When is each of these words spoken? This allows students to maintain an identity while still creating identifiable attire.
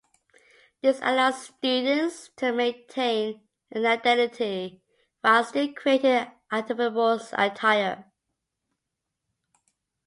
This 0.81 0.99
allows 1.03 1.43
students 1.45 2.29
to 2.37 2.51
maintain 2.51 3.41
an 3.69 3.85
identity 3.85 4.81
while 5.21 5.43
still 5.43 5.71
creating 5.73 6.25
identifiable 6.51 7.19
attire. 7.33 8.05